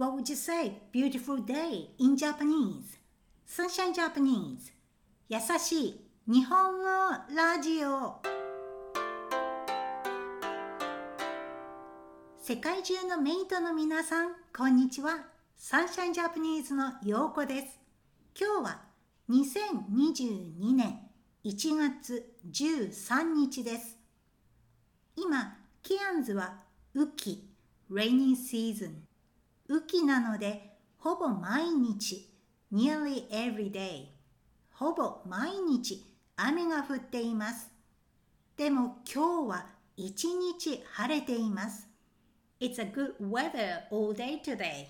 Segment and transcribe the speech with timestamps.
[0.00, 0.80] What would you say?
[0.92, 2.96] Beautiful day in Japanese.
[3.46, 4.72] Sunshine Japanese.
[5.28, 6.84] 優しい日本語
[7.36, 8.16] ラジオ。
[12.38, 15.18] 世界中のメイトの皆さん、こんにちは。
[15.58, 17.78] サンシャインジャパニーズのようこです。
[18.40, 18.80] 今日は
[19.28, 20.98] 2022年
[21.44, 23.98] 1月13日です。
[25.14, 26.54] 今、キアンズは
[26.96, 27.50] 雨季、
[27.90, 29.09] rainy season
[29.70, 32.28] 雨季なので、ほぼ毎日、
[32.72, 34.06] nearly every day、
[34.72, 37.70] ほぼ毎日雨が降っています。
[38.56, 41.86] でも今日は一日晴れています。
[42.58, 44.86] It's a good weather all day today.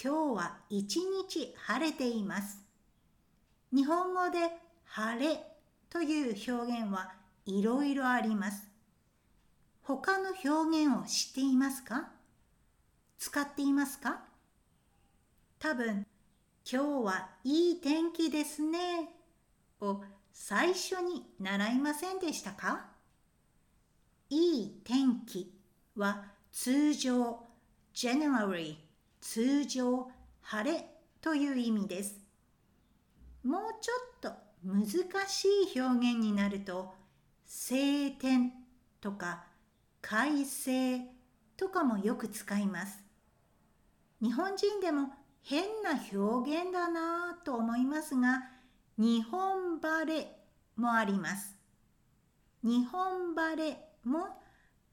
[0.00, 2.64] 今日は一日晴れています。
[3.74, 4.38] 日本語で
[4.84, 5.44] 晴れ
[5.90, 7.14] という表現は
[7.46, 8.68] いろいろあります。
[9.82, 12.11] 他の表現を知っていますか？
[13.24, 14.24] 使っていますか？
[15.60, 16.04] 多分、
[16.68, 19.10] 今日はいい天気ですね
[19.80, 20.02] を
[20.32, 22.86] 最初に習いませんでしたか？
[24.28, 25.54] いい天気
[25.94, 27.38] は通常、
[27.94, 28.74] generally
[29.20, 30.10] 通常、
[30.40, 30.84] 晴れ
[31.20, 32.16] という意味です。
[33.44, 34.32] もうちょっと
[34.64, 34.84] 難
[35.28, 36.92] しい表現になると
[37.46, 38.52] 晴天
[39.00, 39.44] とか
[40.00, 41.02] 快晴
[41.56, 42.98] とかもよく使います。
[44.22, 45.08] 日本人でも
[45.42, 48.44] 変な表現だなぁと思いますが、
[48.96, 50.36] 日本晴れ
[50.76, 51.56] もあります。
[52.62, 54.28] 日本晴れも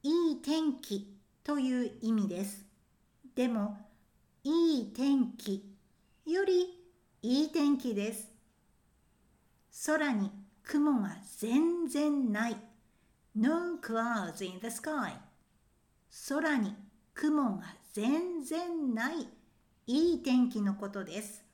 [0.02, 2.66] いい天気という意味です。
[3.36, 3.78] でも、
[4.42, 5.76] いい天気
[6.26, 6.80] より
[7.22, 8.32] いい天気です。
[9.86, 10.32] 空に
[10.64, 12.56] 雲が全然ない。
[13.36, 15.12] No clouds in the sky.
[16.28, 16.74] 空に
[17.14, 19.28] 雲が全然ない
[19.86, 21.44] いい天気のことです。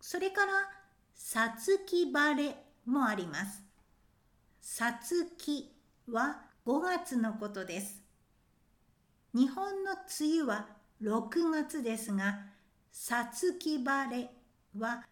[0.00, 0.52] それから、
[1.14, 2.54] さつき晴れ
[2.86, 3.62] もあります。
[4.60, 5.74] さつき
[6.08, 8.02] は5月のことです。
[9.34, 10.68] 日本の梅雨は
[11.02, 12.46] 6月ですが、
[12.92, 14.30] さつき晴れ
[14.78, 15.04] は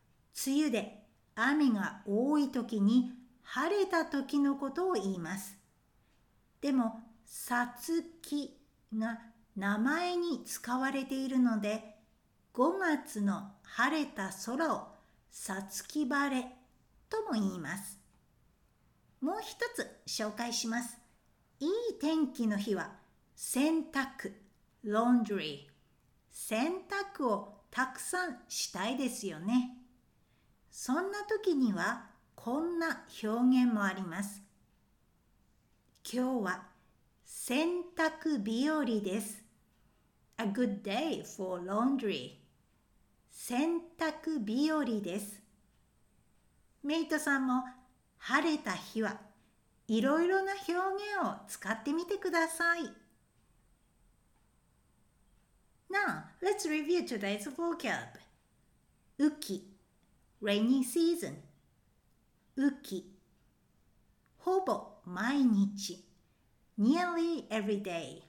[0.47, 1.03] 梅雨で
[1.35, 5.57] 雨が多い時に晴れた時のことを言います。
[6.61, 8.57] でも、さつき
[8.97, 9.19] が
[9.59, 11.97] 名前に使われているので
[12.55, 14.87] 5月の晴れた空を
[15.33, 16.47] さつき晴れ
[17.11, 17.99] とも言います。
[19.21, 20.97] もう一つ紹介します。
[21.59, 21.71] いい
[22.01, 22.93] 天気の日は
[23.35, 24.33] 洗濯
[24.85, 25.67] laundry
[26.31, 29.77] 洗濯をたくさんしたいですよね。
[30.71, 33.29] そんな時にはこんな表
[33.65, 34.41] 現もあります。
[36.05, 36.63] 今日は
[37.25, 37.67] 洗
[37.97, 39.48] 濯日和です。
[40.41, 42.39] A good day for laundry.
[43.33, 45.43] 洗濯日和です。
[46.85, 47.65] メイトさんも
[48.19, 49.19] 晴れた日は
[49.89, 50.79] いろいろな表現
[51.25, 52.83] を使ってみてください。
[55.91, 58.19] Now, let's review today's vocab.
[59.19, 59.75] 雨季
[60.41, 61.35] rainy season
[62.57, 63.13] 雨季
[64.37, 66.07] ほぼ毎日
[66.79, 68.28] nearly every day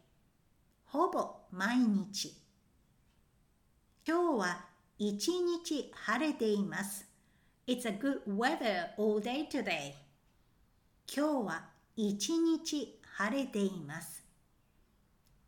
[0.99, 2.35] ほぼ毎日
[4.05, 4.65] 今日は
[4.97, 7.07] 一日晴れています
[7.65, 9.93] It's a good weather all day today
[11.07, 14.25] 今日は一日晴れています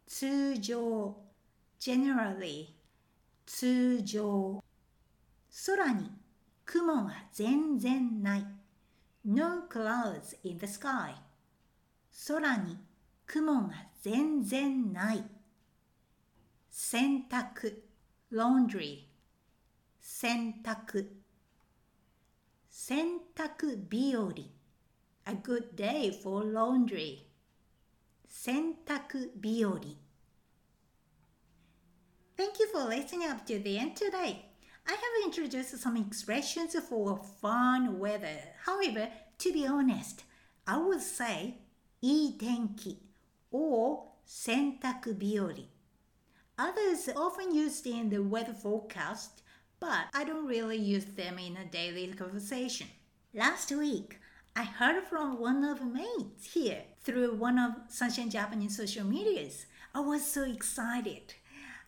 [0.08, 1.18] 通常
[1.82, 2.68] generally
[3.46, 4.64] 通常
[5.66, 6.12] 空に
[6.64, 8.46] 雲が全然ない
[9.26, 11.14] No clouds in the sky
[12.26, 12.78] 空に
[13.26, 15.26] 雲が全然ない
[16.91, 16.97] 洗
[17.29, 17.83] 濯
[18.31, 19.05] laundry
[20.01, 20.27] 洗
[20.63, 21.09] 濯
[22.69, 22.95] 洗
[23.35, 24.35] 濯日和
[25.25, 27.27] a good day for laundry
[28.29, 28.51] 洗
[28.85, 29.81] 濯日和
[32.37, 34.45] Thank you for listening up to the end today.
[34.87, 38.39] I have introduced some expressions for fun weather.
[38.67, 40.23] However, to be honest,
[40.67, 41.55] I would say
[42.03, 43.01] いい天気
[43.51, 45.55] or 洗濯日和
[46.62, 49.42] Others often used in the weather forecast,
[49.80, 52.86] but I don't really use them in a daily conversation.
[53.34, 54.20] Last week,
[54.56, 59.66] I heard from one of mates here through one of Sunshine Japanese social medias.
[59.96, 61.34] I was so excited.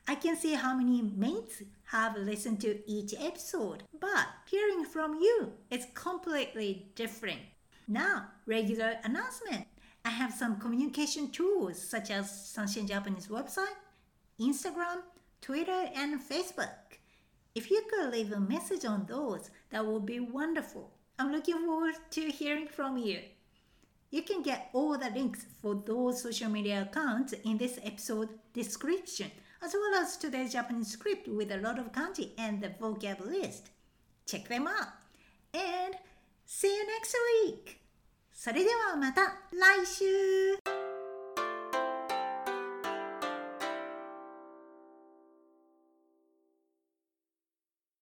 [0.07, 1.61] I can see how many mates
[1.91, 7.41] have listened to each episode, but hearing from you is completely different.
[7.87, 9.67] Now, regular announcement.
[10.03, 13.77] I have some communication tools such as Sunshine Japanese website,
[14.42, 15.02] Instagram,
[15.40, 16.98] Twitter, and Facebook.
[17.54, 20.90] If you could leave a message on those, that would be wonderful.
[21.18, 23.20] I'm looking forward to hearing from you.
[24.10, 29.30] You can get all the links for those social media accounts in this episode description,
[29.62, 33.70] as well as today's Japanese script with a lot of kanji and the vocab list.
[34.26, 34.88] Check them out.
[35.52, 35.94] And
[36.46, 37.78] see you next week!
[38.38, 40.61] それではまた来週